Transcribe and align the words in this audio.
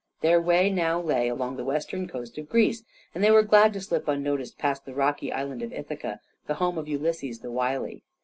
Their 0.21 0.41
way 0.41 0.71
now 0.71 0.99
lay 0.99 1.27
along 1.27 1.57
the 1.57 1.63
western 1.63 2.07
coast 2.07 2.35
of 2.39 2.49
Greece, 2.49 2.83
and 3.13 3.23
they 3.23 3.29
were 3.29 3.43
glad 3.43 3.71
to 3.73 3.79
slip 3.81 4.07
unnoticed 4.07 4.57
past 4.57 4.83
the 4.83 4.95
rocky 4.95 5.31
island 5.31 5.61
of 5.61 5.71
Ithaca, 5.71 6.19
the 6.47 6.55
home 6.55 6.79
of 6.79 6.87
Ulysses 6.87 7.41
the 7.41 7.51
wily. 7.51 8.01